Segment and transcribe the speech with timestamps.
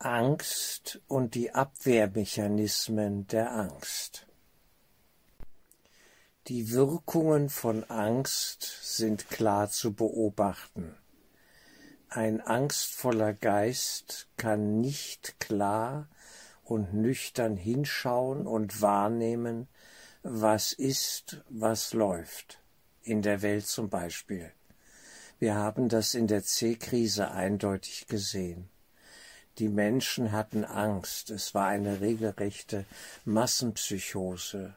[0.00, 4.28] Angst und die Abwehrmechanismen der Angst.
[6.46, 10.96] Die Wirkungen von Angst sind klar zu beobachten.
[12.08, 16.08] Ein angstvoller Geist kann nicht klar
[16.62, 19.66] und nüchtern hinschauen und wahrnehmen,
[20.22, 22.62] was ist, was läuft,
[23.02, 24.52] in der Welt zum Beispiel.
[25.40, 28.70] Wir haben das in der C-Krise eindeutig gesehen.
[29.58, 31.30] Die Menschen hatten Angst.
[31.30, 32.84] Es war eine regelrechte
[33.24, 34.74] Massenpsychose.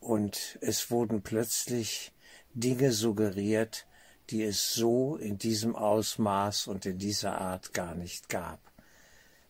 [0.00, 2.12] Und es wurden plötzlich
[2.54, 3.86] Dinge suggeriert,
[4.30, 8.60] die es so in diesem Ausmaß und in dieser Art gar nicht gab.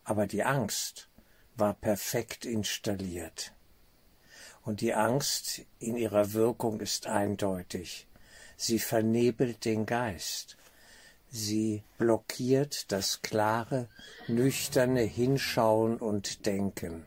[0.03, 1.09] Aber die Angst
[1.57, 3.53] war perfekt installiert.
[4.63, 8.09] Und die Angst in ihrer Wirkung ist eindeutig.
[8.57, 10.57] Sie vernebelt den Geist.
[11.37, 13.89] Sie blockiert das klare,
[14.29, 17.07] nüchterne Hinschauen und Denken.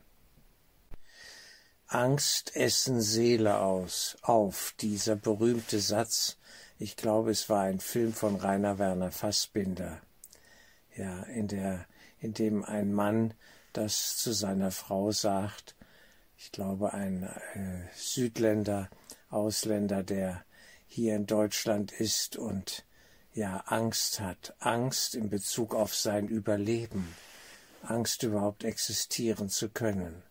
[1.86, 6.36] Angst essen Seele aus, auf, dieser berühmte Satz,
[6.78, 10.02] ich glaube, es war ein Film von Rainer Werner Fassbinder,
[10.98, 11.86] ja, in der,
[12.20, 13.34] in dem ein Mann
[13.72, 15.74] das zu seiner Frau sagt,
[16.36, 18.90] ich glaube, ein äh, Südländer,
[19.30, 20.44] Ausländer, der
[20.86, 22.84] hier in Deutschland ist und
[23.38, 27.16] ja Angst hat, Angst in Bezug auf sein Überleben,
[27.84, 30.24] Angst überhaupt existieren zu können.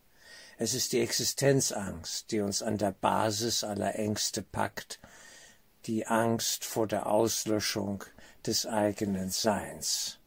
[0.57, 4.99] Es ist die Existenzangst, die uns an der Basis aller Ängste packt,
[5.85, 8.03] die Angst vor der Auslöschung
[8.45, 10.19] des eigenen Seins.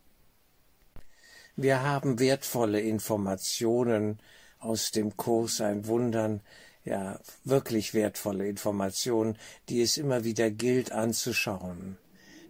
[1.57, 4.21] Wir haben wertvolle Informationen
[4.59, 6.41] aus dem Kurs Ein Wundern,
[6.85, 9.37] ja wirklich wertvolle Informationen,
[9.69, 11.99] die es immer wieder gilt anzuschauen.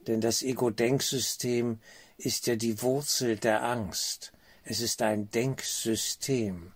[0.07, 1.79] Denn das Ego-Denksystem
[2.17, 4.33] ist ja die Wurzel der Angst.
[4.65, 6.73] Es ist ein Denksystem,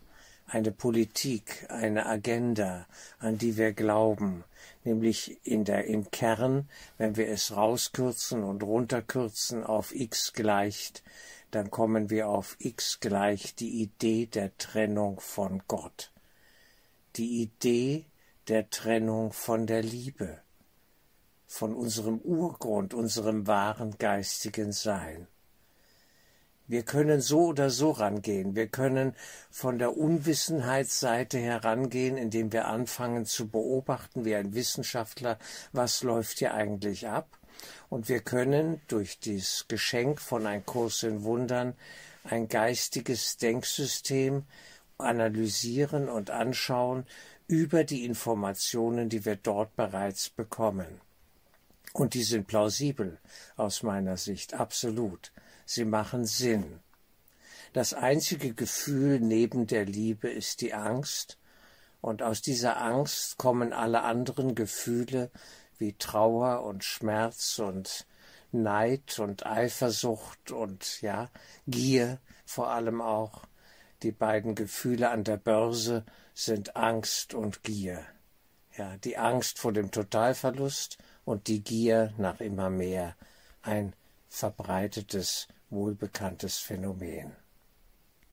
[0.47, 2.87] eine Politik, eine Agenda,
[3.19, 4.45] an die wir glauben,
[4.85, 6.69] nämlich in der, im Kern,
[6.99, 11.03] wenn wir es rauskürzen und runterkürzen auf x gleicht,
[11.51, 16.13] dann kommen wir auf x gleich die Idee der Trennung von Gott,
[17.17, 18.05] die Idee
[18.49, 20.44] der Trennung von der Liebe
[21.55, 25.29] von unserem Urgrund, unserem wahren geistigen Sein.
[26.67, 28.57] Wir können so oder so rangehen.
[28.57, 29.15] Wir können
[29.53, 35.39] von der Unwissenheitsseite herangehen, indem wir anfangen zu beobachten, wie ein Wissenschaftler,
[35.71, 37.39] was läuft hier eigentlich ab.
[37.89, 41.75] Und wir können durch dieses Geschenk von ein Kurs in Wundern
[42.25, 44.43] ein geistiges Denksystem
[44.99, 47.07] analysieren und anschauen
[47.47, 51.04] über die Informationen, die wir dort bereits bekommen.
[51.95, 53.21] Und die sind plausibel
[53.57, 55.31] aus meiner Sicht, absolut.
[55.65, 56.81] Sie machen Sinn.
[57.73, 61.39] Das einzige Gefühl neben der Liebe ist die Angst,
[62.01, 65.31] und aus dieser Angst kommen alle anderen Gefühle
[65.79, 68.07] wie Trauer und Schmerz und
[68.51, 71.31] Neid und Eifersucht und ja,
[71.69, 73.45] Gier vor allem auch.
[74.03, 78.05] Die beiden Gefühle an der Börse sind Angst und Gier.
[78.77, 83.17] Ja, die Angst vor dem Totalverlust und die Gier nach immer mehr,
[83.63, 83.95] ein
[84.29, 87.33] verbreitetes, wohlbekanntes Phänomen.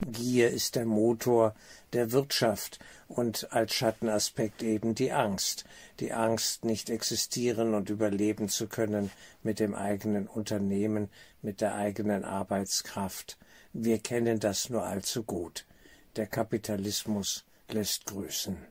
[0.08, 1.54] Gier ist der Motor
[1.94, 5.64] der Wirtschaft und als Schattenaspekt eben die Angst,
[6.00, 9.12] die Angst, nicht existieren und überleben zu können
[9.44, 11.10] mit dem eigenen Unternehmen,
[11.44, 13.38] mit der eigenen Arbeitskraft.
[13.74, 15.66] Wir kennen das nur allzu gut.
[16.16, 18.71] Der Kapitalismus lässt grüßen.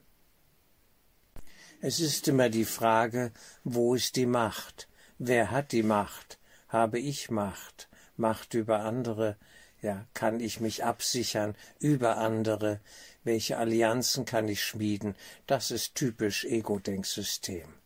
[1.83, 3.31] Es ist immer die Frage,
[3.63, 4.87] wo ist die Macht?
[5.17, 6.37] Wer hat die Macht?
[6.67, 7.89] Habe ich Macht?
[8.15, 9.35] Macht über andere?
[9.81, 12.81] Ja, kann ich mich absichern über andere?
[13.23, 15.15] Welche Allianzen kann ich schmieden?
[15.47, 17.80] Das ist typisch Ego-Denksystem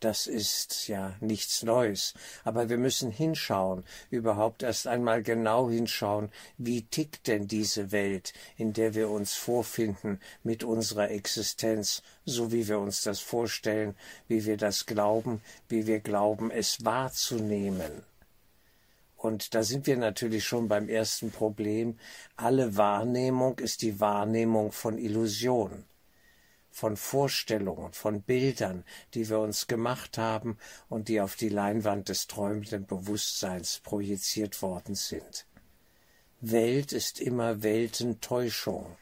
[0.00, 2.14] das ist ja nichts Neues.
[2.44, 8.72] Aber wir müssen hinschauen, überhaupt erst einmal genau hinschauen, wie tickt denn diese Welt, in
[8.72, 13.96] der wir uns vorfinden mit unserer Existenz, so wie wir uns das vorstellen,
[14.28, 18.04] wie wir das glauben, wie wir glauben, es wahrzunehmen.
[19.16, 21.98] Und da sind wir natürlich schon beim ersten Problem.
[22.36, 25.84] Alle Wahrnehmung ist die Wahrnehmung von Illusion
[26.76, 28.84] von Vorstellungen, von Bildern,
[29.14, 30.58] die wir uns gemacht haben
[30.90, 35.46] und die auf die Leinwand des träumenden Bewusstseins projiziert worden sind.
[36.42, 38.94] Welt ist immer Weltentäuschung,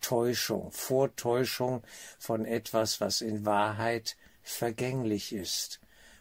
[0.00, 1.82] Täuschung, Vortäuschung
[2.18, 5.80] von etwas, was in Wahrheit vergänglich ist,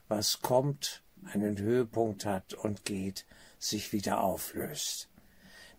[0.09, 3.25] was kommt, einen Höhepunkt hat und geht,
[3.59, 5.07] sich wieder auflöst.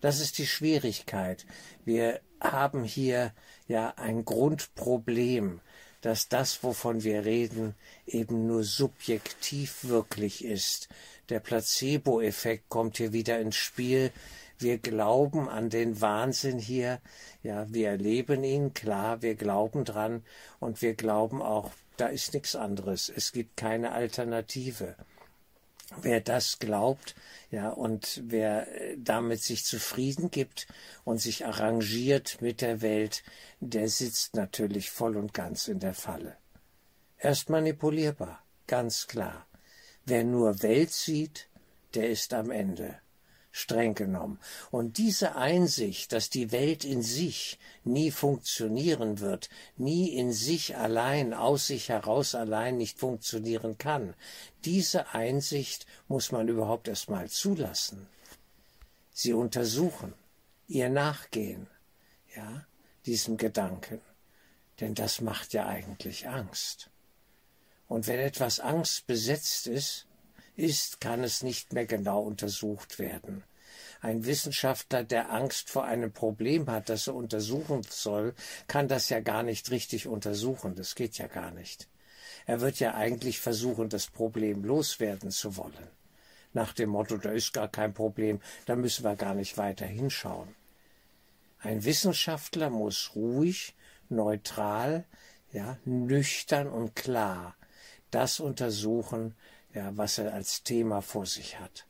[0.03, 1.47] Das ist die Schwierigkeit.
[1.85, 3.33] Wir haben hier
[3.69, 5.61] ja ein Grundproblem,
[6.01, 10.89] dass das, wovon wir reden, eben nur subjektiv wirklich ist.
[11.29, 14.11] Der Placebo-Effekt kommt hier wieder ins Spiel.
[14.59, 17.01] Wir glauben an den Wahnsinn hier.
[17.45, 20.25] Ja, wir erleben ihn, klar, wir glauben dran
[20.59, 23.09] und wir glauben auch, da ist nichts anderes.
[23.09, 24.97] Es gibt keine Alternative.
[26.01, 27.15] Wer das glaubt,
[27.51, 30.67] ja, und wer äh, damit sich zufrieden gibt
[31.05, 33.23] und sich arrangiert mit der Welt,
[33.61, 36.37] der sitzt natürlich voll und ganz in der Falle.
[37.19, 39.47] Er ist manipulierbar, ganz klar.
[40.07, 41.49] Wer nur Welt sieht,
[41.95, 43.02] der ist am Ende
[43.53, 44.41] streng genommen.
[44.71, 51.35] Und diese Einsicht, dass die Welt in sich nie funktionieren wird, nie in sich allein,
[51.35, 54.15] aus sich heraus allein nicht funktionieren kann,
[54.65, 58.09] diese Einsicht muss man überhaupt erst mal zulassen.
[59.13, 60.15] Sie untersuchen,
[60.67, 61.69] ihr nachgehen,
[62.35, 62.67] ja,
[63.05, 64.01] diesem Gedanken.
[64.81, 66.91] Denn das macht ja eigentlich Angst.
[67.87, 70.07] Und wenn etwas Angst besetzt ist,
[70.57, 73.45] ist, kann es nicht mehr genau untersucht werden.
[74.01, 78.35] Ein Wissenschaftler, der Angst vor einem Problem hat, das er untersuchen soll,
[78.67, 80.75] kann das ja gar nicht richtig untersuchen.
[80.75, 81.89] Das geht ja gar nicht.
[82.47, 85.89] Er wird ja eigentlich versuchen, das Problem loswerden zu wollen.
[86.53, 90.55] Nach dem Motto, da ist gar kein Problem, da müssen wir gar nicht weiter hinschauen.
[91.61, 93.75] Ein Wissenschaftler muss ruhig,
[94.09, 95.05] neutral,
[95.53, 97.55] ja, nüchtern und klar
[98.13, 99.35] das untersuchen,
[99.75, 101.87] ja, was er als Thema vor sich hat.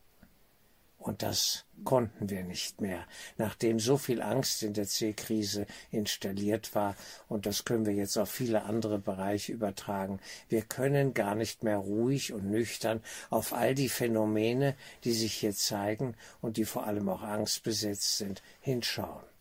[1.02, 3.04] Und das konnten wir nicht mehr,
[3.36, 6.94] nachdem so viel Angst in der C-Krise installiert war.
[7.28, 10.20] Und das können wir jetzt auf viele andere Bereiche übertragen.
[10.48, 15.54] Wir können gar nicht mehr ruhig und nüchtern auf all die Phänomene, die sich hier
[15.54, 19.31] zeigen und die vor allem auch angstbesetzt sind, hinschauen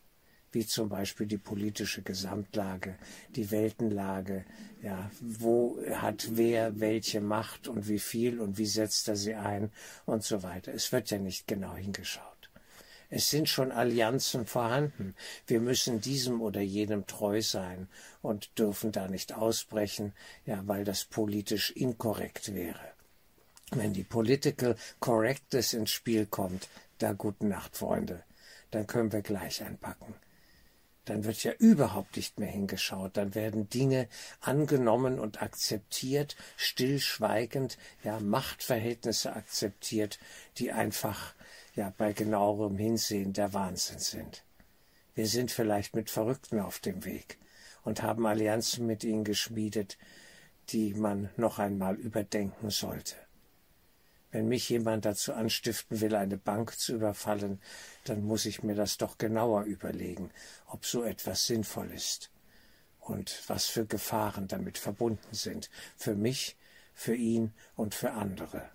[0.51, 2.95] wie zum Beispiel die politische Gesamtlage,
[3.35, 4.45] die Weltenlage,
[4.81, 9.71] ja, wo hat wer welche Macht und wie viel und wie setzt er sie ein
[10.05, 10.73] und so weiter.
[10.73, 12.25] Es wird ja nicht genau hingeschaut.
[13.09, 15.15] Es sind schon Allianzen vorhanden.
[15.45, 17.89] Wir müssen diesem oder jenem treu sein
[18.21, 20.13] und dürfen da nicht ausbrechen,
[20.45, 22.93] ja, weil das politisch inkorrekt wäre.
[23.71, 28.23] Wenn die Political Correctness ins Spiel kommt, da guten Nacht, Freunde,
[28.71, 30.15] dann können wir gleich einpacken
[31.11, 34.07] dann wird ja überhaupt nicht mehr hingeschaut, dann werden Dinge
[34.39, 40.19] angenommen und akzeptiert, stillschweigend, ja, Machtverhältnisse akzeptiert,
[40.57, 41.33] die einfach,
[41.75, 44.45] ja, bei genauerem Hinsehen der Wahnsinn sind.
[45.13, 47.37] Wir sind vielleicht mit Verrückten auf dem Weg
[47.83, 49.97] und haben Allianzen mit ihnen geschmiedet,
[50.69, 53.15] die man noch einmal überdenken sollte.
[54.31, 57.61] Wenn mich jemand dazu anstiften will, eine Bank zu überfallen,
[58.05, 60.31] dann muss ich mir das doch genauer überlegen,
[60.67, 62.31] ob so etwas sinnvoll ist
[62.99, 66.55] und was für Gefahren damit verbunden sind, für mich,
[66.93, 68.69] für ihn und für andere.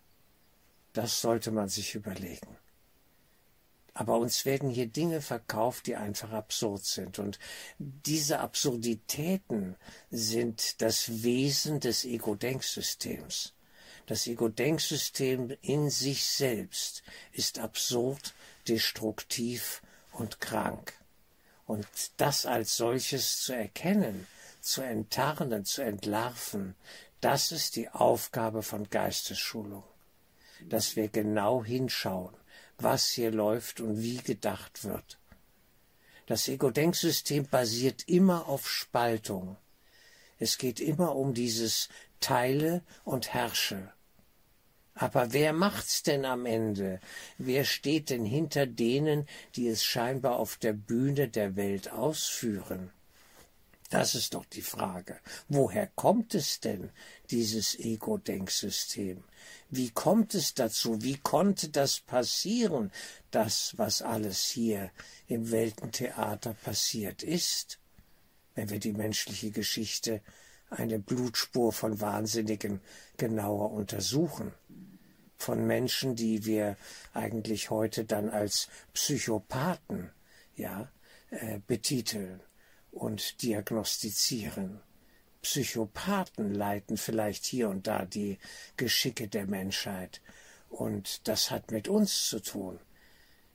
[0.92, 2.56] Das sollte man sich überlegen.
[3.94, 7.18] Aber uns werden hier Dinge verkauft, die einfach absurd sind.
[7.18, 7.38] Und
[7.78, 9.76] diese Absurditäten
[10.10, 13.55] sind das Wesen des Ego-Denksystems.
[14.06, 18.34] Das Ego-Denksystem in sich selbst ist absurd,
[18.68, 19.82] destruktiv
[20.12, 20.92] und krank.
[21.66, 21.86] Und
[22.16, 24.28] das als solches zu erkennen,
[24.60, 26.76] zu enttarnen, zu entlarven,
[27.20, 29.82] das ist die Aufgabe von Geistesschulung.
[30.68, 32.34] Dass wir genau hinschauen,
[32.78, 35.18] was hier läuft und wie gedacht wird.
[36.26, 39.56] Das Ego-Denksystem basiert immer auf Spaltung.
[40.38, 41.88] Es geht immer um dieses
[42.20, 43.92] Teile und Herrsche.
[44.98, 47.00] Aber wer macht's denn am Ende?
[47.36, 52.90] Wer steht denn hinter denen, die es scheinbar auf der Bühne der Welt ausführen?
[53.90, 55.20] Das ist doch die Frage.
[55.48, 56.90] Woher kommt es denn,
[57.30, 59.22] dieses Ego-Denksystem?
[59.68, 61.02] Wie kommt es dazu?
[61.02, 62.90] Wie konnte das passieren,
[63.30, 64.90] das, was alles hier
[65.28, 67.78] im Weltentheater passiert ist?
[68.54, 70.22] Wenn wir die menschliche Geschichte,
[70.70, 72.80] eine Blutspur von Wahnsinnigen
[73.18, 74.52] genauer untersuchen
[75.36, 76.76] von Menschen, die wir
[77.12, 80.10] eigentlich heute dann als Psychopathen
[80.56, 80.90] ja,
[81.30, 82.40] äh, betiteln
[82.90, 84.80] und diagnostizieren.
[85.42, 88.38] Psychopathen leiten vielleicht hier und da die
[88.76, 90.20] Geschicke der Menschheit.
[90.68, 92.80] Und das hat mit uns zu tun.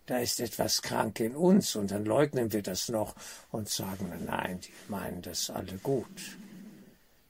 [0.06, 3.16] Da ist etwas krank in uns und dann leugnen wir das noch
[3.52, 6.38] und sagen, nein, die meinen das alle gut.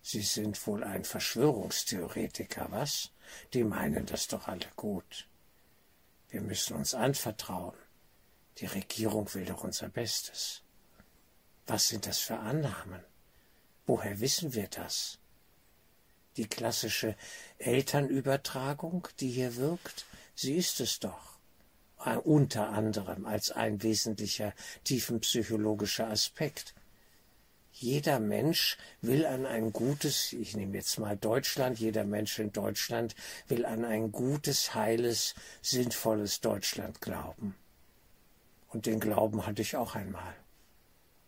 [0.02, 3.12] Sie sind wohl ein Verschwörungstheoretiker, was?
[3.54, 5.28] Die meinen das doch alle gut.
[6.30, 7.76] Wir müssen uns anvertrauen.
[8.58, 10.62] Die Regierung will doch unser Bestes.
[11.68, 13.04] Was sind das für Annahmen?
[13.86, 15.20] Woher wissen wir das?
[16.38, 17.16] Die klassische
[17.58, 21.38] Elternübertragung, die hier wirkt, sie ist es doch.
[22.06, 26.74] Äh, unter anderem als ein wesentlicher tiefenpsychologischer Aspekt.
[27.74, 33.16] Jeder Mensch will an ein gutes, ich nehme jetzt mal Deutschland, jeder Mensch in Deutschland
[33.48, 37.56] will an ein gutes, heiles, sinnvolles Deutschland glauben.
[38.70, 40.36] Und den Glauben hatte ich auch einmal.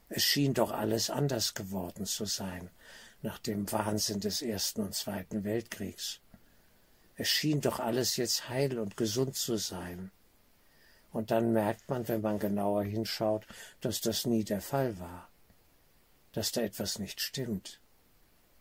[0.10, 2.70] Es schien doch alles anders geworden zu sein
[3.24, 6.20] nach dem Wahnsinn des Ersten und Zweiten Weltkriegs.
[7.16, 10.12] Es schien doch alles jetzt heil und gesund zu sein.
[11.12, 13.48] Und dann merkt man, wenn man genauer hinschaut,
[13.82, 15.30] dass das nie der Fall war,
[16.34, 17.80] dass da etwas nicht stimmt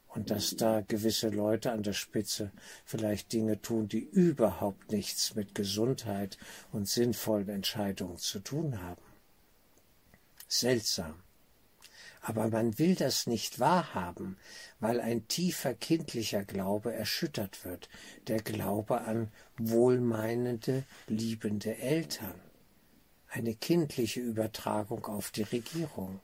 [0.09, 2.53] und dass da gewisse Leute an der Spitze
[2.85, 6.39] vielleicht Dinge tun, die überhaupt nichts mit Gesundheit
[6.71, 9.03] und sinnvollen Entscheidungen zu tun haben.
[10.49, 11.23] Seltsam
[12.23, 14.39] aber man will das nicht wahrhaben,
[14.79, 17.89] weil ein tiefer kindlicher Glaube erschüttert wird,
[18.29, 22.41] der Glaube an wohlmeinende, liebende Eltern,
[23.29, 26.21] eine kindliche Übertragung auf die Regierung.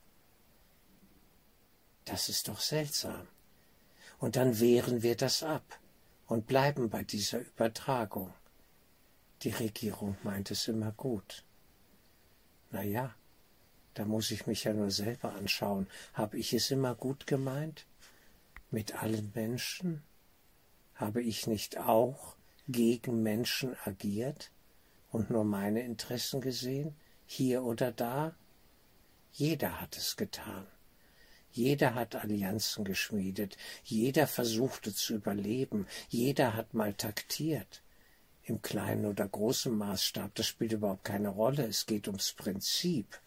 [2.09, 3.29] Das ist doch seltsam.
[4.19, 5.79] Und dann wehren wir das ab
[6.27, 8.33] und bleiben bei dieser Übertragung.
[9.43, 11.45] Die Regierung meint es immer gut.
[12.71, 13.15] Na ja,
[13.93, 15.87] da muss ich mich ja nur selber anschauen.
[16.15, 17.87] Habe ich es immer gut gemeint?
[18.71, 20.03] Mit allen Menschen?
[20.95, 22.37] Habe ich nicht auch
[22.69, 24.51] gegen Menschen agiert
[25.11, 26.97] und nur meine Interessen gesehen,
[27.27, 28.35] hier oder da?
[29.33, 30.67] Jeder hat es getan.
[31.59, 37.83] Jeder hat Allianzen geschmiedet, jeder versuchte zu überleben, jeder hat mal taktiert.
[38.45, 43.21] Im kleinen oder großen Maßstab, das spielt überhaupt keine Rolle, es geht ums Prinzip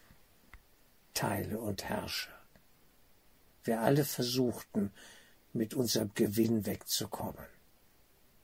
[1.12, 2.30] teile und herrsche.
[3.64, 4.92] Wir alle versuchten,
[5.52, 7.44] mit unserem Gewinn wegzukommen,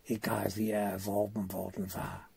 [0.05, 2.29] egal wie er erworben worden war.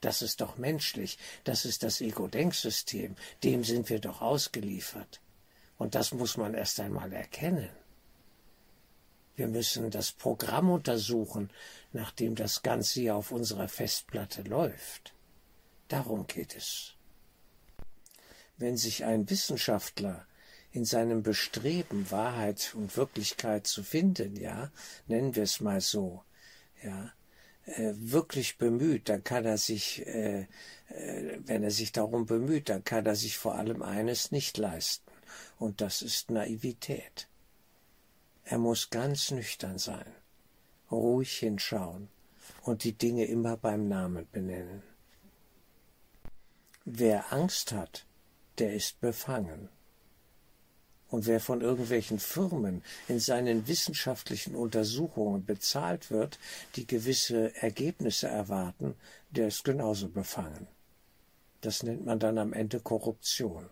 [0.00, 5.20] Das ist doch menschlich, das ist das Ego-Denksystem, dem sind wir doch ausgeliefert.
[5.78, 7.70] Und das muss man erst einmal erkennen.
[9.36, 11.50] Wir müssen das Programm untersuchen,
[11.92, 15.12] nachdem das Ganze hier auf unserer Festplatte läuft.
[15.88, 16.94] Darum geht es
[18.56, 20.26] wenn sich ein Wissenschaftler
[20.70, 24.70] in seinem Bestreben, Wahrheit und Wirklichkeit zu finden, ja,
[25.06, 26.22] nennen wir es mal so,
[26.82, 27.12] ja,
[27.66, 30.46] äh, wirklich bemüht, dann kann er sich, äh,
[30.88, 35.03] äh, wenn er sich darum bemüht, dann kann er sich vor allem eines nicht leisten,
[35.58, 37.28] und das ist Naivität.
[38.44, 40.06] Er muss ganz nüchtern sein,
[40.90, 42.08] ruhig hinschauen
[42.62, 44.82] und die Dinge immer beim Namen benennen.
[46.84, 48.04] Wer Angst hat,
[48.58, 49.70] der ist befangen.
[51.08, 56.38] Und wer von irgendwelchen Firmen in seinen wissenschaftlichen Untersuchungen bezahlt wird,
[56.76, 58.96] die gewisse Ergebnisse erwarten,
[59.30, 60.66] der ist genauso befangen.
[61.60, 63.70] Das nennt man dann am Ende Korruption.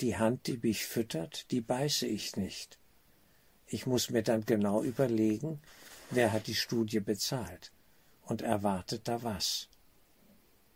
[0.00, 2.78] Die Hand, die mich füttert, die beiße ich nicht.
[3.66, 5.60] Ich muss mir dann genau überlegen,
[6.10, 7.72] wer hat die Studie bezahlt
[8.22, 9.68] und erwartet da was.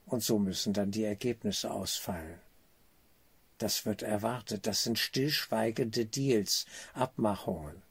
[0.06, 2.40] Und so müssen dann die Ergebnisse ausfallen.
[3.58, 4.66] Das wird erwartet.
[4.66, 7.82] Das sind stillschweigende Deals, Abmachungen.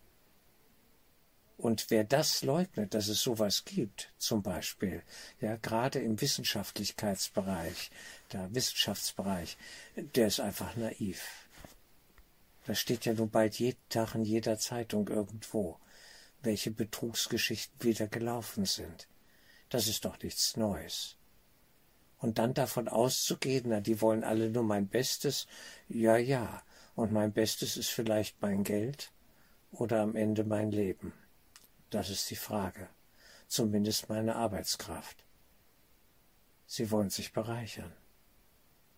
[1.60, 5.04] Und wer das leugnet, dass es sowas gibt, zum Beispiel,
[5.42, 7.92] ja, gerade im Wissenschaftlichkeitsbereich,
[8.32, 9.58] der Wissenschaftsbereich,
[10.16, 11.22] der ist einfach naiv.
[12.66, 15.78] Das steht ja nun bald jeden Tag in jeder Zeitung irgendwo,
[16.42, 19.10] welche Betrugsgeschichten wieder gelaufen sind.
[19.68, 21.18] Das ist doch nichts Neues.
[22.20, 25.46] Und dann davon auszugehen, na, die wollen alle nur mein Bestes,
[25.90, 26.64] ja, ja,
[26.96, 29.12] und mein Bestes ist vielleicht mein Geld
[29.74, 31.12] oder am Ende mein Leben.
[31.90, 32.88] Das ist die Frage.
[33.48, 35.26] Zumindest meine Arbeitskraft.
[36.68, 37.92] Sie wollen sich bereichern.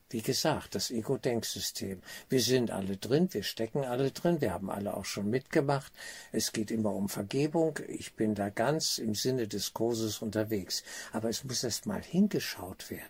[0.10, 2.02] Wie gesagt, das Ego-Denksystem.
[2.28, 5.94] Wir sind alle drin, wir stecken alle drin, wir haben alle auch schon mitgemacht.
[6.34, 7.80] Es geht immer um Vergebung.
[7.88, 10.84] Ich bin da ganz im Sinne des Kurses unterwegs.
[11.14, 13.08] Aber es muss erst mal hingeschaut werden.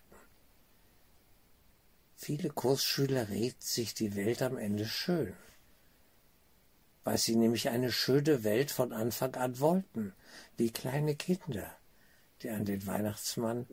[2.14, 5.34] Viele Kursschüler reden sich die Welt am Ende schön,
[7.04, 10.12] weil sie nämlich eine schöne Welt von Anfang an wollten,
[10.56, 11.76] wie kleine Kinder,
[12.42, 13.66] die an den Weihnachtsmann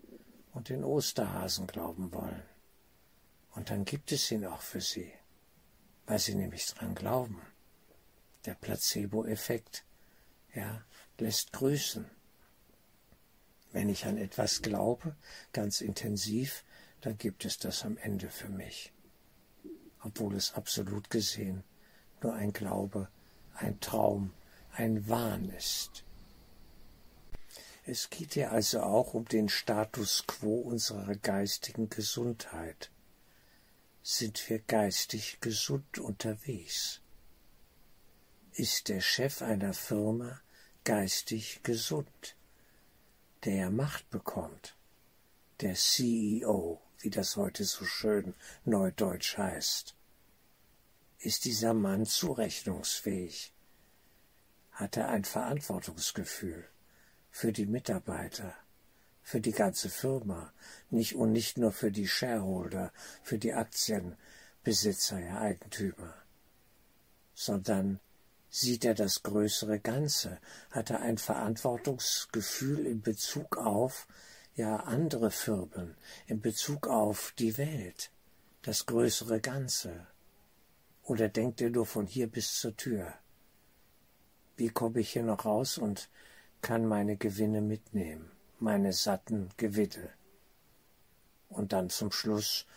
[0.52, 2.44] und den Osterhasen glauben wollen.
[3.52, 5.12] Und dann gibt es ihn auch für sie,
[6.06, 7.42] weil sie nämlich dran glauben.
[8.46, 9.84] Der Placebo-Effekt,
[10.56, 10.84] ja,
[11.18, 12.10] lässt grüßen.
[13.72, 15.16] Wenn ich an etwas glaube,
[15.54, 16.64] ganz intensiv,
[17.02, 18.92] dann gibt es das am Ende für mich,
[20.02, 21.64] obwohl es absolut gesehen
[22.24, 23.08] nur ein Glaube,
[23.56, 24.34] ein Traum,
[24.72, 26.04] ein Wahn ist.
[27.86, 32.92] Es geht ja also auch um den Status quo unserer geistigen Gesundheit.
[34.04, 37.02] Sind wir geistig gesund unterwegs?
[38.54, 40.40] Ist der Chef einer Firma
[40.84, 42.36] geistig gesund,
[43.46, 44.76] der Macht bekommt,
[45.62, 49.96] der CEO, wie das heute so schön neudeutsch heißt?
[51.20, 53.54] Ist dieser Mann zurechnungsfähig?
[54.72, 56.66] Hat er ein Verantwortungsgefühl?
[57.32, 58.54] für die Mitarbeiter,
[59.22, 60.52] für die ganze Firma,
[60.90, 62.92] nicht und nicht nur für die Shareholder,
[63.24, 66.14] für die Aktienbesitzer, ja Eigentümer,
[67.34, 68.00] sondern
[68.50, 70.40] sieht er das größere Ganze,
[70.72, 74.08] hat er ein Verantwortungsgefühl in Bezug auf
[74.56, 75.96] ja andere Firmen,
[76.26, 78.12] in Bezug auf die Welt,
[78.64, 80.08] das größere Ganze.
[81.10, 83.16] Oder denkt er nur von hier bis zur Tür?
[84.58, 86.08] Wie komme ich hier noch raus und
[86.62, 90.14] kann meine Gewinne mitnehmen, meine satten Gewittel.
[91.48, 92.68] Und dann zum Schluss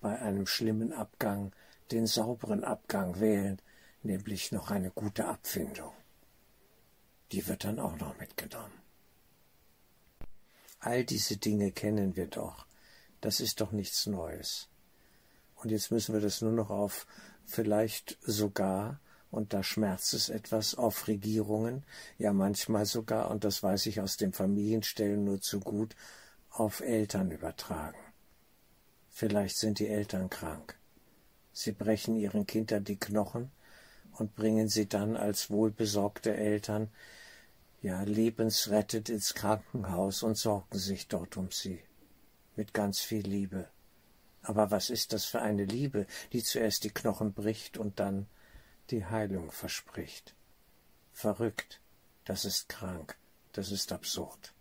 [0.00, 1.52] bei einem schlimmen Abgang
[1.90, 3.60] den sauberen Abgang wählen,
[4.02, 5.92] nämlich noch eine gute Abfindung.
[7.32, 8.80] Die wird dann auch noch mitgenommen.
[10.78, 12.66] All diese Dinge kennen wir doch.
[13.20, 14.70] Das ist doch nichts Neues.
[15.56, 17.06] Und jetzt müssen wir das nur noch auf
[17.44, 21.84] vielleicht sogar und da schmerzt es etwas auf Regierungen,
[22.18, 25.96] ja manchmal sogar, und das weiß ich aus den Familienstellen nur zu gut,
[26.50, 27.98] auf Eltern übertragen.
[29.10, 30.78] Vielleicht sind die Eltern krank.
[31.52, 33.50] Sie brechen ihren Kindern die Knochen
[34.12, 36.90] und bringen sie dann als wohlbesorgte Eltern
[37.82, 41.80] ja lebensrettet ins Krankenhaus und sorgen sich dort um sie
[42.56, 43.68] mit ganz viel Liebe.
[44.44, 48.26] Aber was ist das für eine Liebe, die zuerst die Knochen bricht und dann
[48.90, 50.34] die Heilung verspricht.
[51.12, 51.80] Verrückt,
[52.24, 53.16] das ist krank,
[53.52, 54.52] das ist absurd.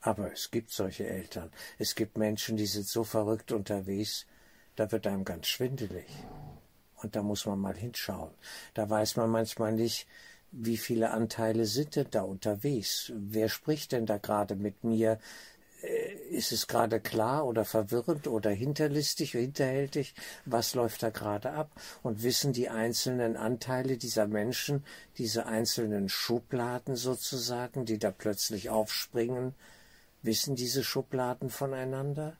[0.00, 4.26] Aber es gibt solche Eltern, es gibt Menschen, die sind so verrückt unterwegs,
[4.76, 6.06] da wird einem ganz schwindelig.
[6.96, 8.32] Und da muss man mal hinschauen.
[8.74, 10.06] Da weiß man manchmal nicht,
[10.50, 13.12] wie viele Anteile sind denn da unterwegs?
[13.14, 15.18] Wer spricht denn da gerade mit mir?
[15.82, 21.70] Äh, ist es gerade klar oder verwirrend oder hinterlistig, hinterhältig, was läuft da gerade ab?
[22.02, 24.84] Und wissen die einzelnen Anteile dieser Menschen,
[25.18, 29.54] diese einzelnen Schubladen sozusagen, die da plötzlich aufspringen,
[30.22, 32.36] wissen diese Schubladen voneinander?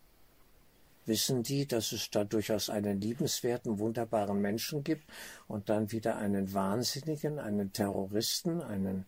[1.07, 5.05] Wissen die, dass es da durchaus einen liebenswerten, wunderbaren Menschen gibt
[5.47, 9.07] und dann wieder einen Wahnsinnigen, einen Terroristen, einen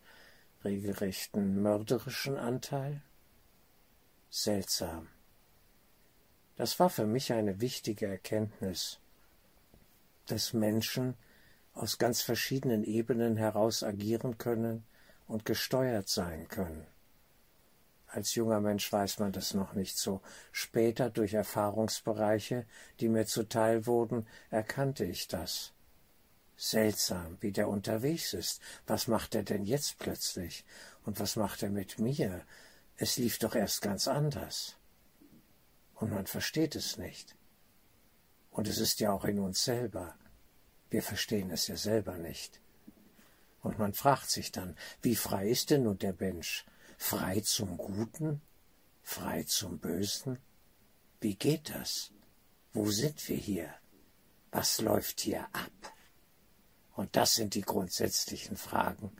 [0.63, 3.01] regelrechten mörderischen Anteil?
[4.29, 5.07] Seltsam.
[6.55, 8.99] Das war für mich eine wichtige Erkenntnis,
[10.27, 11.15] dass Menschen
[11.73, 14.83] aus ganz verschiedenen Ebenen heraus agieren können
[15.27, 16.85] und gesteuert sein können.
[18.07, 20.21] Als junger Mensch weiß man das noch nicht so.
[20.51, 22.65] Später durch Erfahrungsbereiche,
[22.99, 25.73] die mir zuteil wurden, erkannte ich das.
[26.57, 28.61] Seltsam, wie der unterwegs ist.
[28.87, 30.65] Was macht er denn jetzt plötzlich?
[31.05, 32.41] Und was macht er mit mir?
[33.01, 34.75] Es lief doch erst ganz anders.
[35.95, 37.33] Und man versteht es nicht.
[38.51, 40.15] Und es ist ja auch in uns selber.
[40.89, 42.59] Wir verstehen es ja selber nicht.
[43.61, 46.65] Und man fragt sich dann, wie frei ist denn nun der Mensch?
[46.97, 48.41] Frei zum Guten?
[49.01, 50.37] Frei zum Bösen?
[51.21, 52.11] Wie geht das?
[52.73, 53.73] Wo sind wir hier?
[54.51, 55.93] Was läuft hier ab?
[56.95, 59.15] Und das sind die grundsätzlichen Fragen.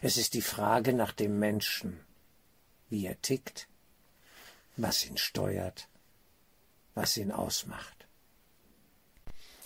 [0.00, 2.00] Es ist die Frage nach dem Menschen,
[2.90, 3.68] wie er tickt,
[4.76, 5.88] was ihn steuert,
[6.94, 8.06] was ihn ausmacht.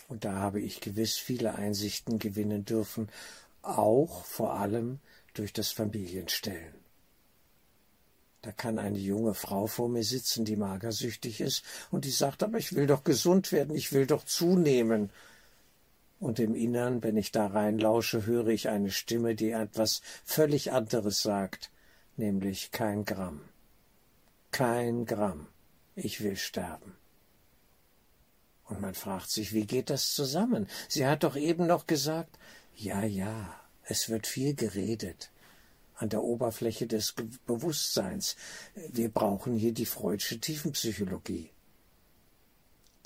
[0.08, 3.08] Und da habe ich gewiss viele Einsichten gewinnen dürfen,
[3.62, 4.98] auch vor allem
[5.34, 6.74] durch das Familienstellen.
[8.42, 12.58] Da kann eine junge Frau vor mir sitzen, die magersüchtig ist, und die sagt, aber
[12.58, 15.10] ich will doch gesund werden, ich will doch zunehmen.
[16.18, 21.22] Und im Innern, wenn ich da reinlausche, höre ich eine Stimme, die etwas völlig anderes
[21.22, 21.71] sagt
[22.16, 23.40] nämlich kein Gramm.
[24.50, 25.46] Kein Gramm.
[25.94, 26.96] Ich will sterben.
[28.64, 30.66] Und man fragt sich, wie geht das zusammen?
[30.88, 32.38] Sie hat doch eben noch gesagt,
[32.74, 35.30] ja, ja, es wird viel geredet
[36.02, 37.14] an der Oberfläche des
[37.46, 38.36] Bewusstseins.
[38.74, 41.51] Wir brauchen hier die Freudsche Tiefenpsychologie.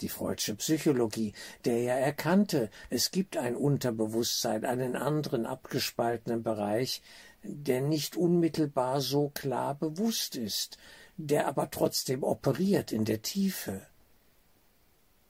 [0.00, 1.32] Die Freudsche Psychologie,
[1.64, 7.02] der ja erkannte, es gibt ein Unterbewusstsein, einen anderen abgespaltenen Bereich,
[7.42, 10.76] der nicht unmittelbar so klar bewusst ist,
[11.16, 13.86] der aber trotzdem operiert in der Tiefe,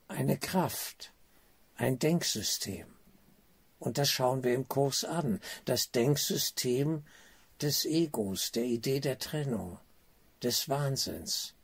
[0.09, 1.13] eine Kraft,
[1.77, 2.87] ein Denksystem.
[3.79, 7.05] Und das schauen wir im Kurs an, das Denksystem
[7.61, 9.79] des Egos, der Idee der Trennung,
[10.43, 11.56] des Wahnsinns.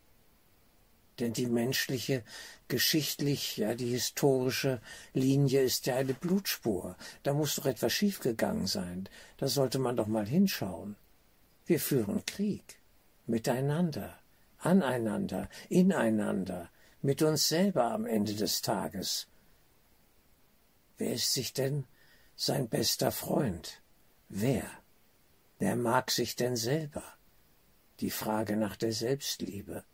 [1.19, 2.25] Denn die menschliche,
[2.69, 4.81] geschichtlich, ja, die historische
[5.13, 6.97] Linie ist ja eine Blutspur.
[7.23, 9.09] Da muss doch etwas schiefgegangen sein.
[9.37, 10.97] Da sollte man doch mal hinschauen.
[11.67, 12.81] Wir führen Krieg.
[13.27, 14.19] Miteinander,
[14.59, 16.71] aneinander, ineinander,
[17.03, 19.29] mit uns selber am Ende des Tages.
[20.99, 21.85] Wer ist sich denn
[22.37, 23.83] sein bester Freund?
[24.29, 24.65] Wer?
[25.59, 27.05] Wer mag sich denn selber?
[28.01, 29.85] Die Frage nach der Selbstliebe.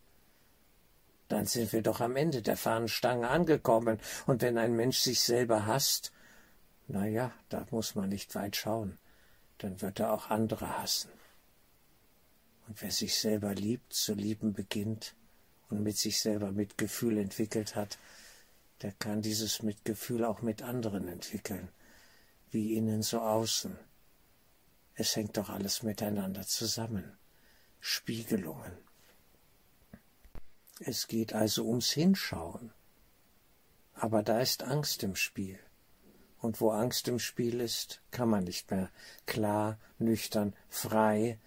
[1.29, 5.67] Dann sind wir doch am Ende der Fahnenstange angekommen, und wenn ein Mensch sich selber
[5.67, 6.13] hasst,
[6.87, 8.99] na ja, da muss man nicht weit schauen,
[9.59, 11.11] dann wird er auch andere hassen.
[12.67, 15.15] Und wer sich selber liebt, zu lieben beginnt
[15.69, 17.99] und mit sich selber Mitgefühl entwickelt hat,
[18.83, 21.69] der kann dieses Mitgefühl auch mit anderen entwickeln,
[22.51, 23.79] wie innen so außen.
[24.95, 27.17] Es hängt doch alles miteinander zusammen.
[27.81, 28.73] Spiegelungen.
[30.81, 32.73] Es geht also ums Hinschauen.
[33.95, 35.59] Aber da ist Angst im Spiel.
[36.41, 38.91] Und wo Angst im Spiel ist, kann man nicht mehr
[39.27, 41.39] klar, nüchtern, frei,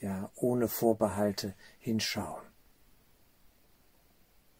[0.00, 2.44] ja, ohne Vorbehalte hinschauen.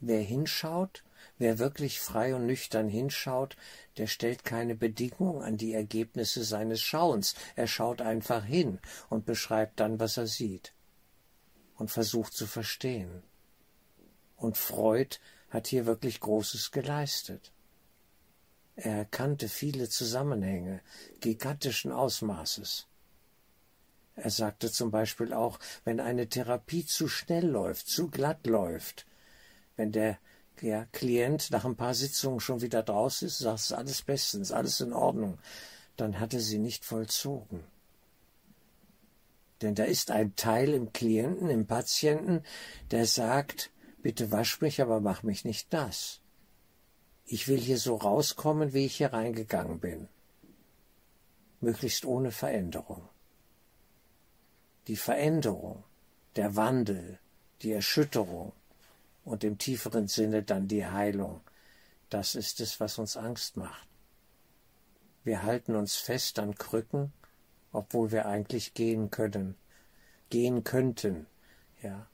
[0.01, 1.05] Wer hinschaut,
[1.39, 3.57] wer wirklich frei und nüchtern hinschaut,
[3.99, 7.35] der stellt keine Bedingung an die Ergebnisse seines Schauens.
[7.55, 10.73] Er schaut einfach hin und beschreibt dann, was er sieht
[11.77, 13.23] und versucht zu verstehen.
[14.39, 15.17] Und Freud
[15.51, 17.53] hat hier wirklich Großes geleistet.
[18.77, 20.81] Er erkannte viele Zusammenhänge
[21.21, 22.87] gigantischen Ausmaßes.
[24.15, 29.07] Er sagte zum Beispiel auch, wenn eine Therapie zu schnell läuft, zu glatt läuft,
[29.77, 30.19] wenn der
[30.61, 34.81] ja, Klient nach ein paar Sitzungen schon wieder draußen ist, sagt es alles bestens, alles
[34.81, 35.39] in Ordnung,
[35.97, 37.65] dann hat er sie nicht vollzogen.
[39.63, 42.45] Denn da ist ein Teil im Klienten, im Patienten,
[42.91, 43.71] der sagt,
[44.03, 46.21] bitte wasch mich, aber mach mich nicht nass.
[47.25, 50.09] Ich will hier so rauskommen, wie ich hier reingegangen bin.
[51.61, 53.09] Möglichst ohne Veränderung
[54.89, 55.85] die Veränderung,
[56.37, 57.19] der Wandel,
[57.61, 58.53] die Erschütterung
[59.25, 61.43] und im tieferen Sinne dann die Heilung,
[62.09, 63.87] das ist es, was uns Angst macht.
[65.25, 67.13] Wir halten uns fest an Krücken,
[67.71, 69.57] obwohl wir eigentlich gehen können,
[70.31, 71.27] gehen könnten,
[71.83, 72.07] ja,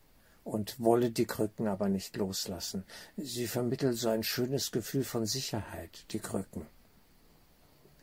[0.44, 2.85] und wolle die Krücken aber nicht loslassen.
[3.16, 6.66] Sie vermitteln so ein schönes Gefühl von Sicherheit, die Krücken.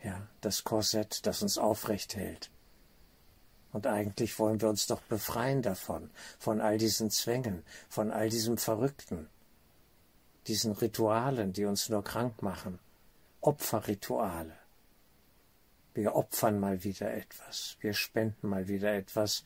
[0.03, 2.49] Ja, das Korsett, das uns aufrecht hält.
[3.71, 8.57] Und eigentlich wollen wir uns doch befreien davon, von all diesen Zwängen, von all diesem
[8.57, 9.29] Verrückten,
[10.47, 12.79] diesen Ritualen, die uns nur krank machen,
[13.39, 14.57] Opferrituale.
[15.93, 19.43] Wir opfern mal wieder etwas, wir spenden mal wieder etwas,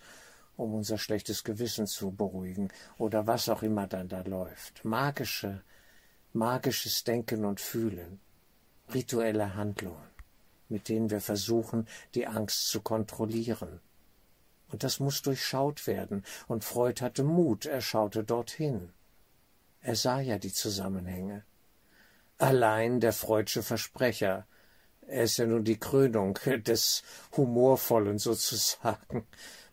[0.58, 4.86] um unser schlechtes Gewissen zu beruhigen oder was auch immer dann da läuft.
[4.86, 5.64] Magische,
[6.34, 8.20] magisches Denken und Fühlen,
[8.94, 10.10] rituelle Handlungen,
[10.70, 13.82] mit denen wir versuchen, die Angst zu kontrollieren,
[14.72, 18.92] und das muss durchschaut werden, und Freud hatte Mut, er schaute dorthin.
[19.82, 21.46] Er sah ja die Zusammenhänge.
[22.38, 24.48] Allein der Freudsche Versprecher,
[25.08, 27.04] er ist ja nun die Krönung des
[27.38, 29.28] Humorvollen sozusagen.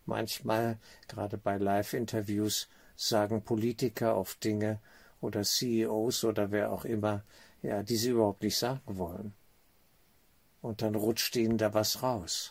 [0.07, 4.81] Manchmal, gerade bei Live-Interviews, sagen Politiker oft Dinge
[5.21, 7.25] oder CEOs oder wer auch immer,
[7.63, 9.35] ja, die sie überhaupt nicht sagen wollen.
[10.61, 12.51] Und dann rutscht ihnen da was raus.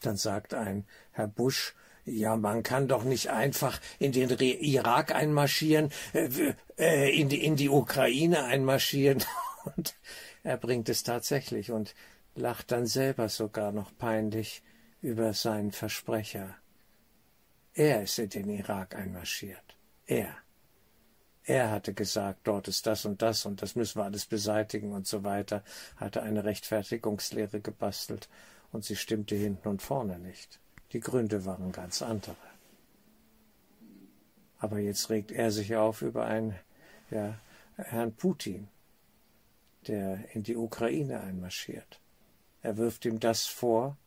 [0.00, 5.14] Dann sagt ein Herr Bush, ja, man kann doch nicht einfach in den Re Irak
[5.14, 9.24] einmarschieren, äh, äh, in, die, in die Ukraine einmarschieren.
[9.76, 9.94] Und
[10.42, 11.94] er bringt es tatsächlich und
[12.34, 14.62] lacht dann selber sogar noch peinlich
[15.04, 16.56] über seinen Versprecher.
[17.74, 19.76] Er ist in den Irak einmarschiert.
[20.06, 20.34] Er.
[21.42, 25.06] Er hatte gesagt, dort ist das und das und das müssen wir alles beseitigen und
[25.06, 25.62] so weiter,
[25.96, 28.30] hatte eine Rechtfertigungslehre gebastelt
[28.72, 30.58] und sie stimmte hinten und vorne nicht.
[30.92, 32.36] Die Gründe waren ganz andere.
[34.58, 36.54] Aber jetzt regt er sich auf über einen
[37.10, 37.38] ja,
[37.76, 38.68] Herrn Putin,
[39.86, 42.00] der in die Ukraine einmarschiert.
[42.62, 43.98] Er wirft ihm das vor,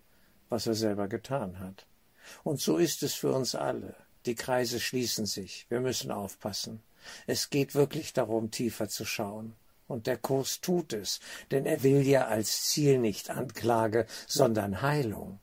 [0.50, 1.86] was er selber getan hat.
[2.44, 3.96] Und so ist es für uns alle.
[4.26, 5.66] Die Kreise schließen sich.
[5.70, 6.82] Wir müssen aufpassen.
[7.26, 9.54] Es geht wirklich darum, tiefer zu schauen.
[9.88, 15.40] Und der Kurs tut es, denn er will ja als Ziel nicht Anklage, sondern Heilung.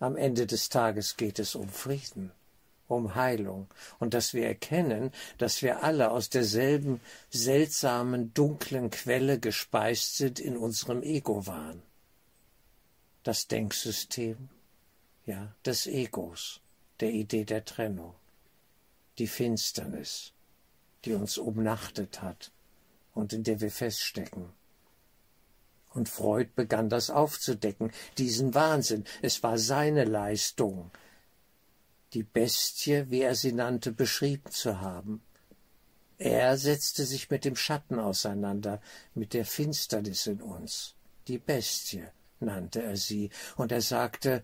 [0.00, 2.32] Am Ende des Tages geht es um Frieden.
[2.88, 3.68] um Heilung
[3.98, 10.56] und dass wir erkennen, dass wir alle aus derselben seltsamen, dunklen Quelle gespeist sind in
[10.56, 11.82] unserem Ego-Wahn.
[13.26, 14.50] Das Denksystem,
[15.24, 16.60] ja, des Egos,
[17.00, 18.14] der Idee der Trennung,
[19.18, 20.32] die Finsternis,
[21.04, 22.52] die uns umnachtet hat
[23.14, 24.52] und in der wir feststecken.
[25.92, 29.02] Und Freud begann das aufzudecken, diesen Wahnsinn.
[29.22, 30.92] Es war seine Leistung,
[32.12, 35.20] die Bestie, wie er sie nannte, beschrieben zu haben.
[36.16, 38.80] Er setzte sich mit dem Schatten auseinander,
[39.14, 40.94] mit der Finsternis in uns.
[41.26, 42.06] Die Bestie
[42.40, 44.42] nannte er sie, und er sagte,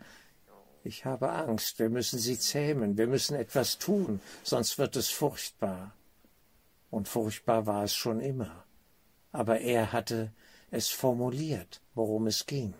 [0.84, 5.94] ich habe Angst, wir müssen sie zähmen, wir müssen etwas tun, sonst wird es furchtbar.
[6.90, 8.64] Und furchtbar war es schon immer.
[9.30, 10.32] Aber er hatte
[10.70, 12.74] es formuliert, worum es ging.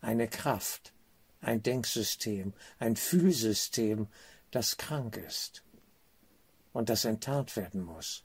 [0.00, 0.92] Eine Kraft,
[1.40, 4.08] ein Denksystem, ein Fühlsystem,
[4.50, 5.64] das krank ist
[6.72, 8.24] und das enttarnt werden muss.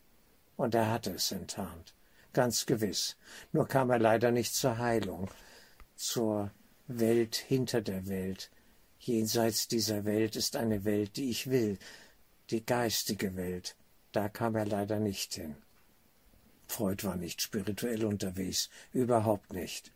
[0.56, 1.96] Und er hatte es enttarnt,
[2.34, 3.16] ganz gewiss.
[3.52, 5.30] Nur kam er leider nicht zur Heilung,
[5.96, 6.52] zur
[6.88, 8.52] Welt hinter der Welt.
[9.00, 11.78] Jenseits dieser Welt ist eine Welt, die ich will,
[12.50, 13.76] die geistige Welt.
[14.12, 15.56] Da kam er leider nicht hin.
[16.68, 19.92] Freud war nicht spirituell unterwegs, überhaupt nicht.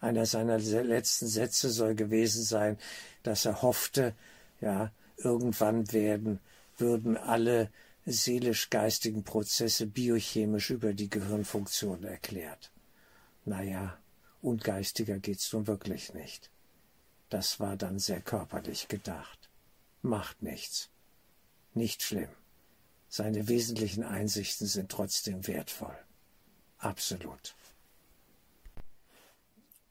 [0.00, 2.78] Einer seiner letzten Sätze soll gewesen sein,
[3.22, 4.14] dass er hoffte,
[4.60, 6.40] ja, irgendwann werden,
[6.76, 7.70] würden alle
[8.06, 12.70] seelisch-geistigen Prozesse biochemisch über die Gehirnfunktion erklärt.
[13.44, 13.98] Naja,
[14.42, 16.50] und geistiger geht's nun wirklich nicht.
[17.30, 19.50] Das war dann sehr körperlich gedacht.
[20.02, 20.90] Macht nichts.
[21.72, 22.28] Nicht schlimm.
[23.08, 25.96] Seine wesentlichen Einsichten sind trotzdem wertvoll.
[26.78, 27.54] Absolut.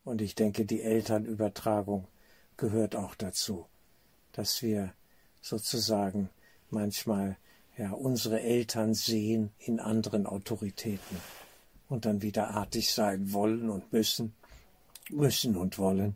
[0.03, 2.07] Und ich denke, die Elternübertragung
[2.57, 3.67] gehört auch dazu,
[4.33, 4.93] dass wir
[5.41, 6.29] sozusagen
[6.69, 7.37] manchmal
[7.77, 11.17] ja unsere Eltern sehen in anderen Autoritäten
[11.89, 14.33] und dann wieder artig sein wollen und müssen,
[15.09, 16.15] müssen und wollen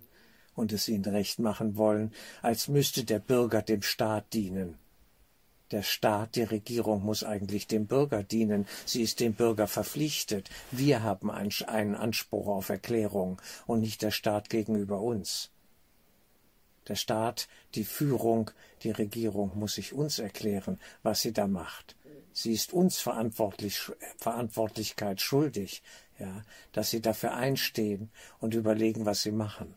[0.55, 4.77] und es ihnen recht machen wollen, als müsste der Bürger dem Staat dienen
[5.71, 8.65] der Staat, die Regierung muss eigentlich dem Bürger dienen.
[8.85, 10.49] Sie ist dem Bürger verpflichtet.
[10.71, 15.51] Wir haben einen Anspruch auf Erklärung und nicht der Staat gegenüber uns.
[16.87, 18.51] Der Staat, die Führung,
[18.83, 21.95] die Regierung muss sich uns erklären, was sie da macht.
[22.31, 25.81] Sie ist uns verantwortlich, Verantwortlichkeit schuldig,
[26.19, 29.75] ja, dass sie dafür einstehen und überlegen, was sie machen.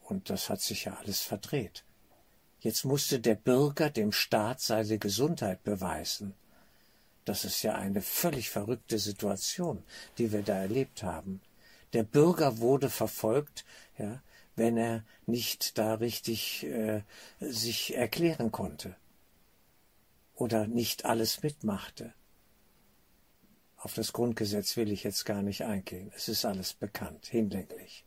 [0.00, 1.84] Und das hat sich ja alles verdreht.
[2.60, 6.34] Jetzt musste der Bürger dem Staat seine Gesundheit beweisen.
[7.24, 9.82] Das ist ja eine völlig verrückte Situation,
[10.18, 11.40] die wir da erlebt haben.
[11.94, 13.64] Der Bürger wurde verfolgt,
[13.98, 14.22] ja,
[14.56, 17.02] wenn er nicht da richtig äh,
[17.40, 18.96] sich erklären konnte
[20.34, 22.12] oder nicht alles mitmachte.
[23.76, 26.10] Auf das Grundgesetz will ich jetzt gar nicht eingehen.
[26.14, 28.04] Es ist alles bekannt, hinlänglich.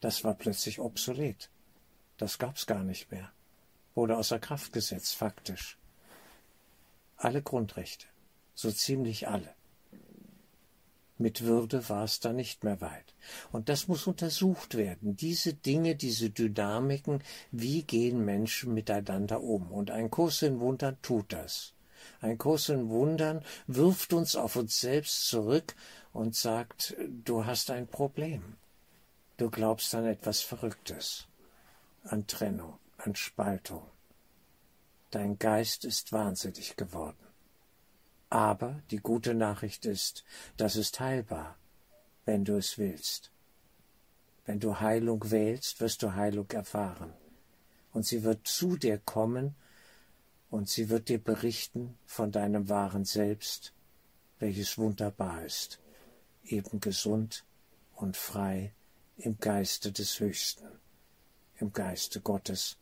[0.00, 1.50] Das war plötzlich obsolet.
[2.16, 3.30] Das gab's gar nicht mehr.
[3.94, 5.78] Wurde außer Kraft gesetzt, faktisch.
[7.16, 8.06] Alle Grundrechte,
[8.54, 9.54] so ziemlich alle.
[11.18, 13.14] Mit Würde war es da nicht mehr weit.
[13.52, 15.16] Und das muss untersucht werden.
[15.16, 19.70] Diese Dinge, diese Dynamiken, wie gehen Menschen miteinander um?
[19.70, 21.74] Und ein Kurs in Wundern tut das.
[22.20, 25.74] Ein Kurs in Wundern wirft uns auf uns selbst zurück
[26.12, 28.56] und sagt, du hast ein Problem.
[29.36, 31.28] Du glaubst an etwas Verrücktes
[32.04, 33.82] an Trennung, an Spaltung.
[35.10, 37.27] Dein Geist ist wahnsinnig geworden.
[38.30, 40.24] Aber die gute Nachricht ist,
[40.56, 41.56] das ist heilbar,
[42.24, 43.30] wenn du es willst.
[44.44, 47.12] Wenn du Heilung wählst, wirst du Heilung erfahren.
[47.92, 49.54] Und sie wird zu dir kommen
[50.50, 53.72] und sie wird dir berichten von deinem wahren Selbst,
[54.38, 55.80] welches wunderbar ist,
[56.44, 57.44] eben gesund
[57.94, 58.72] und frei
[59.16, 60.68] im Geiste des Höchsten
[61.60, 62.76] im Geiste Gottes,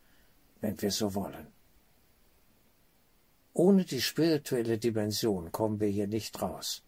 [0.61, 1.47] wenn wir so wollen.
[3.57, 6.83] Ohne die spirituelle Dimension kommen wir hier nicht raus.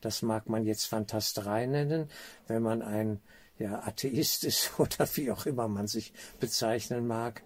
[0.00, 2.08] Das mag man jetzt Fantasterei nennen,
[2.46, 3.20] wenn man ein
[3.58, 7.42] ja, Atheist ist oder wie auch immer man sich bezeichnen mag.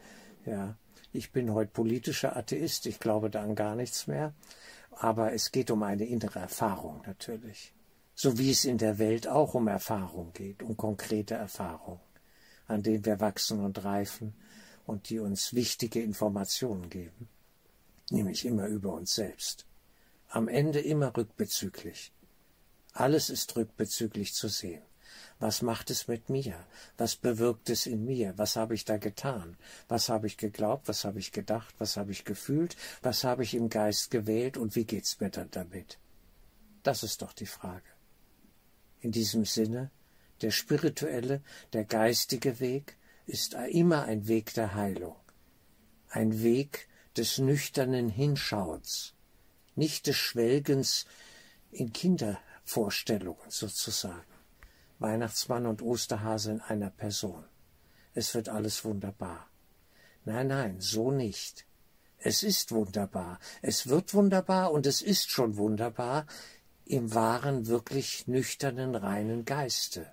[0.46, 0.76] Ja,
[1.12, 4.34] ich bin heute politischer Atheist, ich glaube da an gar nichts mehr.
[4.92, 7.72] Aber es geht um eine innere Erfahrung natürlich.
[8.14, 12.00] So wie es in der Welt auch um Erfahrung geht, um konkrete Erfahrung
[12.68, 14.34] an denen wir wachsen und reifen
[14.86, 17.28] und die uns wichtige Informationen geben,
[18.10, 19.66] nämlich immer über uns selbst.
[20.28, 22.12] Am Ende immer rückbezüglich.
[22.92, 24.82] Alles ist rückbezüglich zu sehen.
[25.38, 26.66] Was macht es mit mir?
[26.96, 28.36] Was bewirkt es in mir?
[28.36, 29.56] Was habe ich da getan?
[29.88, 30.88] Was habe ich geglaubt?
[30.88, 31.74] Was habe ich gedacht?
[31.78, 32.76] Was habe ich gefühlt?
[33.02, 34.56] Was habe ich im Geist gewählt?
[34.56, 35.98] Und wie geht's mir dann damit?
[36.82, 37.86] Das ist doch die Frage.
[39.00, 39.90] In diesem Sinne,
[40.40, 41.40] der spirituelle,
[41.72, 45.16] der geistige Weg ist immer ein Weg der Heilung,
[46.08, 46.87] ein Weg
[47.18, 49.14] des nüchternen Hinschauens,
[49.74, 51.04] nicht des Schwelgens
[51.70, 54.22] in Kindervorstellungen sozusagen.
[55.00, 57.44] Weihnachtsmann und Osterhase in einer Person.
[58.14, 59.48] Es wird alles wunderbar.
[60.24, 61.66] Nein, nein, so nicht.
[62.18, 66.26] Es ist wunderbar, es wird wunderbar und es ist schon wunderbar
[66.84, 70.12] im wahren, wirklich nüchternen, reinen Geiste,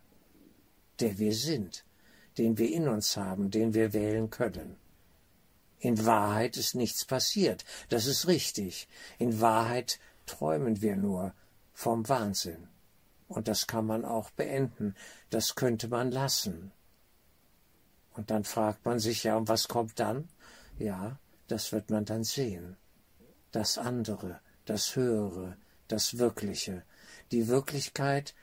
[0.99, 1.83] der wir sind,
[2.37, 4.77] den wir in uns haben, den wir wählen können.
[5.79, 8.87] In Wahrheit ist nichts passiert, das ist richtig.
[9.19, 11.33] In Wahrheit träumen wir nur
[11.73, 12.67] vom Wahnsinn.
[13.27, 14.95] Und das kann man auch beenden,
[15.29, 16.71] das könnte man lassen.
[18.13, 20.29] Und dann fragt man sich, ja, und was kommt dann?
[20.77, 22.77] Ja, das wird man dann sehen.
[23.51, 25.57] Das andere, das Höhere,
[25.87, 26.83] das Wirkliche.
[27.31, 28.33] Die Wirklichkeit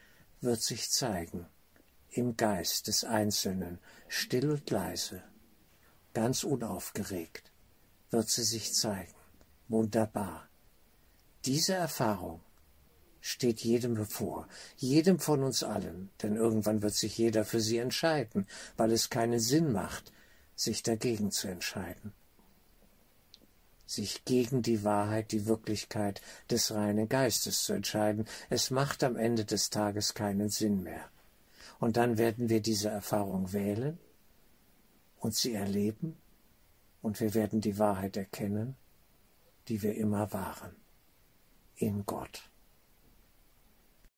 [0.40, 1.47] wird sich zeigen,
[2.11, 5.23] im Geist des Einzelnen, still und leise,
[6.14, 7.51] ganz unaufgeregt,
[8.11, 9.14] wird sie sich zeigen.
[9.68, 10.48] Wunderbar.
[11.44, 12.40] Diese Erfahrung
[13.20, 18.46] steht jedem bevor, jedem von uns allen, denn irgendwann wird sich jeder für sie entscheiden,
[18.77, 20.12] weil es keinen Sinn macht,
[20.55, 22.12] sich dagegen zu entscheiden.
[23.87, 26.20] Sich gegen die Wahrheit, die Wirklichkeit
[26.51, 31.09] des reinen Geistes zu entscheiden, es macht am Ende des Tages keinen Sinn mehr.
[31.79, 33.98] Und dann werden wir diese Erfahrung wählen
[35.22, 36.16] und sie erleben
[37.00, 38.74] und wir werden die Wahrheit erkennen,
[39.68, 40.74] die wir immer waren,
[41.76, 42.50] in Gott.